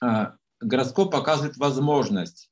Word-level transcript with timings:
а, 0.00 0.36
гороскоп 0.60 1.10
показывает 1.10 1.56
возможность, 1.56 2.50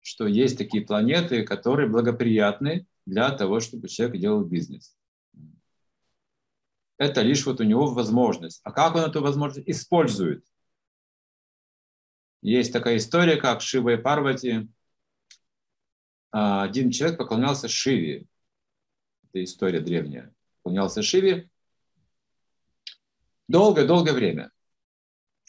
что 0.00 0.26
есть 0.26 0.58
такие 0.58 0.84
планеты, 0.84 1.44
которые 1.44 1.88
благоприятны 1.88 2.86
для 3.06 3.30
того, 3.30 3.60
чтобы 3.60 3.88
человек 3.88 4.20
делал 4.20 4.44
бизнес. 4.44 4.96
Это 6.96 7.22
лишь 7.22 7.46
вот 7.46 7.60
у 7.60 7.64
него 7.64 7.86
возможность. 7.92 8.60
А 8.62 8.72
как 8.72 8.94
он 8.94 9.02
эту 9.02 9.22
возможность 9.22 9.68
использует? 9.68 10.44
Есть 12.42 12.72
такая 12.72 12.96
история, 12.96 13.36
как 13.36 13.60
Шива 13.62 13.90
и 13.90 13.96
Парвати. 13.96 14.68
А, 16.30 16.62
один 16.62 16.90
человек 16.90 17.18
поклонялся 17.18 17.68
Шиве. 17.68 18.26
Это 19.24 19.44
история 19.44 19.80
древняя. 19.80 20.34
Поклонялся 20.62 21.02
Шиве 21.02 21.50
долгое-долгое 23.50 24.12
время. 24.12 24.50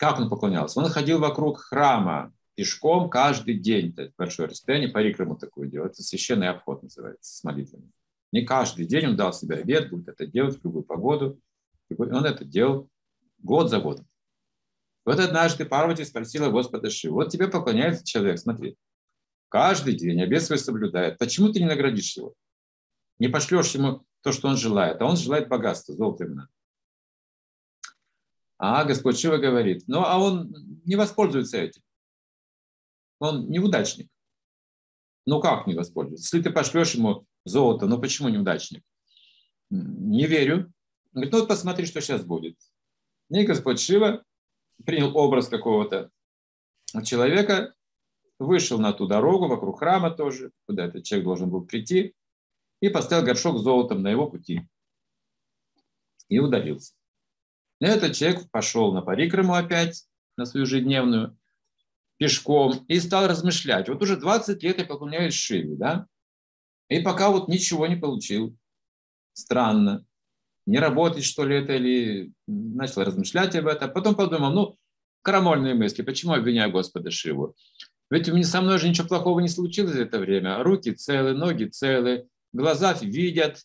Как 0.02 0.20
он 0.20 0.32
поклонялся? 0.32 0.80
Он 0.80 0.90
ходил 0.90 1.20
вокруг 1.20 1.60
храма 1.60 2.34
пешком 2.56 3.08
каждый 3.08 3.60
день, 3.60 3.94
то 3.94 4.12
большое 4.18 4.50
расстояние, 4.50 4.90
по 4.90 4.98
рикраму 4.98 5.38
такое 5.38 5.68
делать. 5.68 5.94
Это 5.94 6.02
священный 6.02 6.50
обход 6.50 6.82
называется, 6.82 7.32
с 7.32 7.44
молитвами. 7.44 7.92
Не 8.32 8.44
каждый 8.44 8.88
день 8.88 9.10
он 9.10 9.16
дал 9.16 9.32
себе 9.32 9.58
обед, 9.58 9.92
будет 9.92 10.10
это 10.10 10.26
делать 10.26 10.60
в 10.60 10.64
любую 10.64 10.86
погоду. 10.86 11.40
Он 11.96 12.26
это 12.26 12.44
делал 12.44 12.90
год 13.38 13.70
за 13.70 13.80
годом. 13.80 14.08
Вот 15.06 15.20
однажды 15.20 15.66
Парвати 15.66 16.04
спросила 16.04 16.50
Господа 16.50 16.90
Шиву, 16.90 17.18
вот 17.18 17.30
тебе 17.30 17.48
поклоняется 17.48 18.04
человек, 18.04 18.40
смотри, 18.40 18.78
каждый 19.50 19.94
день 19.94 20.20
обед 20.20 20.42
свой 20.42 20.58
соблюдает, 20.58 21.20
почему 21.20 21.54
ты 21.54 21.60
не 21.60 21.68
наградишь 21.68 22.18
его? 22.18 22.34
Не 23.20 23.28
пошлешь 23.28 23.76
ему 23.76 24.04
то, 24.22 24.32
что 24.32 24.48
он 24.48 24.58
желает, 24.58 25.00
а 25.00 25.06
он 25.06 25.16
желает 25.16 25.48
богатства, 25.48 25.94
золота 25.94 26.24
именно. 26.24 26.50
А 28.64 28.84
Господь 28.84 29.20
Шива 29.20 29.38
говорит, 29.38 29.86
ну 29.88 30.04
а 30.06 30.20
он 30.20 30.54
не 30.86 30.96
воспользуется 30.96 31.58
этим. 31.58 31.82
Он 33.18 33.50
неудачник. 33.50 34.08
Ну 35.26 35.42
как 35.42 35.66
не 35.66 35.74
воспользуется? 35.74 36.26
Если 36.26 36.48
ты 36.48 36.54
пошлешь 36.54 36.94
ему 36.94 37.26
золото, 37.44 37.88
ну 37.88 38.00
почему 38.00 38.30
неудачник? 38.30 38.84
Не 39.72 40.28
верю. 40.28 40.72
Он 41.08 41.22
говорит, 41.22 41.34
ну 41.34 41.40
вот 41.40 41.48
посмотри, 41.48 41.88
что 41.88 42.02
сейчас 42.02 42.24
будет. 42.24 42.56
И 43.32 43.44
Господь 43.48 43.80
Шива 43.80 44.24
принял 44.86 45.18
образ 45.18 45.48
какого-то 45.48 46.12
человека, 47.04 47.74
вышел 48.38 48.78
на 48.78 48.94
ту 48.94 49.08
дорогу, 49.08 49.48
вокруг 49.48 49.80
храма 49.80 50.12
тоже, 50.12 50.52
куда 50.68 50.86
этот 50.86 51.04
человек 51.04 51.26
должен 51.26 51.50
был 51.50 51.66
прийти, 51.66 52.14
и 52.80 52.90
поставил 52.90 53.26
горшок 53.26 53.58
с 53.58 53.64
золотом 53.64 54.04
на 54.04 54.12
его 54.12 54.30
пути. 54.30 54.62
И 56.30 56.38
удалился. 56.38 56.94
И 57.82 57.86
этот 57.86 58.14
человек 58.14 58.50
пошел 58.52 58.94
на 58.94 59.02
парикраму 59.02 59.56
опять, 59.56 60.06
на 60.38 60.46
свою 60.46 60.66
ежедневную, 60.66 61.38
пешком, 62.18 62.86
и 62.88 63.00
стал 63.00 63.28
размышлять. 63.28 63.90
Вот 63.90 64.02
уже 64.04 64.18
20 64.18 64.62
лет 64.62 64.78
я 64.78 64.86
поклоняюсь 64.86 65.34
Шиве, 65.34 65.76
да? 65.76 66.06
И 66.90 67.00
пока 67.00 67.32
вот 67.32 67.48
ничего 67.48 67.88
не 67.88 67.96
получил. 67.96 68.56
Странно. 69.34 70.06
Не 70.68 70.78
работает, 70.78 71.26
что 71.26 71.44
ли, 71.44 71.56
это, 71.56 71.74
или 71.74 72.32
начал 72.48 73.04
размышлять 73.04 73.56
об 73.56 73.66
этом. 73.66 73.92
Потом 73.92 74.14
подумал, 74.14 74.52
ну, 74.52 74.78
крамольные 75.24 75.74
мысли, 75.74 76.04
почему 76.04 76.34
обвиняю 76.34 76.72
Господа 76.72 77.10
Шиву? 77.10 77.56
Ведь 78.12 78.30
у 78.30 78.34
меня 78.36 78.46
со 78.46 78.62
мной 78.62 78.78
же 78.78 78.90
ничего 78.90 79.08
плохого 79.08 79.40
не 79.40 79.50
случилось 79.50 79.94
за 79.94 80.04
это 80.04 80.20
время. 80.20 80.62
Руки 80.62 80.92
целы, 80.92 81.34
ноги 81.34 81.66
целы, 81.66 82.28
глаза 82.54 82.94
видят. 83.02 83.64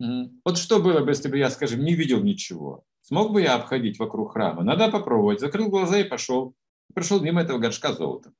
Вот 0.00 0.58
что 0.58 0.82
было 0.82 1.04
бы, 1.04 1.12
если 1.12 1.28
бы 1.28 1.38
я, 1.38 1.50
скажем, 1.50 1.84
не 1.84 1.94
видел 1.94 2.20
ничего? 2.20 2.84
Смог 3.04 3.32
бы 3.32 3.42
я 3.42 3.54
обходить 3.54 3.98
вокруг 3.98 4.32
храма? 4.32 4.62
Надо 4.62 4.90
попробовать. 4.90 5.38
Закрыл 5.38 5.68
глаза 5.68 5.98
и 5.98 6.04
пошел. 6.04 6.54
Прошел 6.94 7.20
мимо 7.20 7.42
этого 7.42 7.58
горшка 7.58 7.92
золота. 7.92 8.32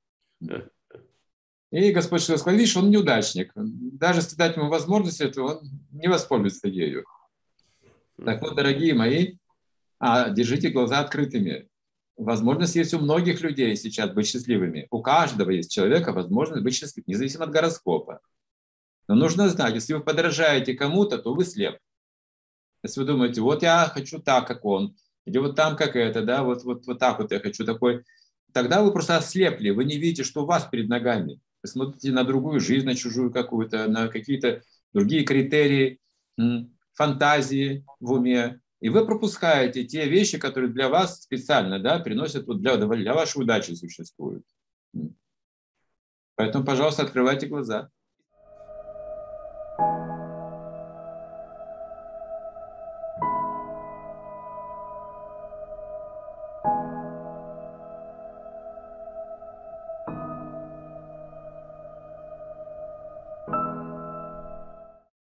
И 1.71 1.93
Господь 1.93 2.23
что 2.23 2.39
сказал, 2.39 2.59
видишь, 2.59 2.77
он 2.77 2.89
неудачник. 2.89 3.53
Даже 3.55 4.21
если 4.21 4.37
дать 4.37 4.57
ему 4.57 4.71
возможность 4.71 5.21
этого, 5.21 5.57
он 5.57 5.71
не 5.91 6.09
воспользуется 6.09 6.69
ею. 6.69 7.05
Так 8.25 8.41
вот, 8.41 8.55
дорогие 8.55 8.95
мои, 8.95 9.35
а, 9.99 10.31
держите 10.31 10.71
глаза 10.71 11.01
открытыми. 11.01 11.69
Возможность 12.17 12.77
есть 12.77 12.95
у 12.95 13.01
многих 13.01 13.43
людей 13.43 13.77
сейчас 13.77 14.13
быть 14.13 14.29
счастливыми. 14.29 14.87
У 14.91 15.03
каждого 15.03 15.51
есть 15.51 15.73
человека 15.73 16.13
возможность 16.13 16.63
быть 16.63 16.75
счастливым, 16.75 17.05
независимо 17.09 17.45
от 17.45 17.51
гороскопа. 17.51 18.21
Но 19.09 19.15
нужно 19.15 19.51
знать, 19.51 19.75
если 19.75 19.93
вы 19.93 20.01
подражаете 20.01 20.73
кому-то, 20.73 21.19
то 21.19 21.35
вы 21.35 21.45
слеп. 21.45 21.77
Если 22.85 23.01
вы 23.01 23.07
думаете, 23.07 23.41
вот 23.41 23.63
я 23.63 23.87
хочу 23.87 24.21
так, 24.21 24.47
как 24.47 24.63
он, 24.67 24.95
или 25.25 25.39
вот 25.39 25.57
там, 25.57 25.75
как 25.75 25.97
это, 25.97 26.21
да, 26.21 26.45
вот, 26.45 26.65
вот, 26.65 26.87
вот 26.87 26.99
так 26.99 27.19
вот 27.19 27.33
я 27.33 27.41
хочу 27.41 27.65
такой, 27.65 28.05
тогда 28.53 28.83
вы 28.83 28.93
просто 28.93 29.17
ослепли, 29.17 29.71
вы 29.71 29.85
не 29.85 29.97
видите, 29.97 30.23
что 30.23 30.43
у 30.43 30.47
вас 30.47 30.67
перед 30.67 30.91
ногами. 30.91 31.41
Вы 31.63 31.69
смотрите 31.69 32.13
на 32.13 32.25
другую 32.25 32.61
жизнь, 32.61 32.85
на 32.85 32.95
чужую 32.95 33.33
какую-то, 33.33 33.89
на 33.89 34.09
какие-то 34.09 34.63
другие 34.93 35.25
критерии, 35.25 35.99
фантазии 36.93 37.87
в 38.01 38.13
уме, 38.13 38.61
и 38.81 38.91
вы 38.91 39.07
пропускаете 39.07 39.85
те 39.85 40.07
вещи, 40.07 40.39
которые 40.39 40.71
для 40.71 40.91
вас 40.91 41.23
специально 41.23 41.79
да, 41.79 42.01
приносят, 42.01 42.47
вот 42.47 42.61
для, 42.61 42.77
для 42.77 43.15
вашей 43.15 43.39
удачи 43.41 43.73
существуют. 43.73 44.45
Поэтому, 46.37 46.67
пожалуйста, 46.67 47.05
открывайте 47.05 47.47
глаза. 47.47 47.89
thank 49.77 50.09
you 50.09 50.14